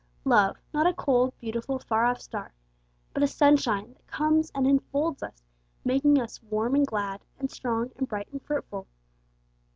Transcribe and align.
Love, 0.25 0.57
not 0.73 0.87
a 0.87 0.95
cold, 0.95 1.31
beautiful, 1.39 1.77
far 1.77 2.05
off 2.05 2.19
star, 2.19 2.51
but 3.13 3.21
a 3.21 3.27
sunshine 3.27 3.93
that 3.93 4.07
comes 4.07 4.51
and 4.55 4.65
enfolds 4.65 5.21
us, 5.21 5.43
making 5.85 6.19
us 6.19 6.41
warm 6.41 6.73
and 6.73 6.87
glad, 6.87 7.23
and 7.37 7.51
strong 7.51 7.91
and 7.97 8.07
bright 8.07 8.27
and 8.31 8.41
fruitful. 8.41 8.87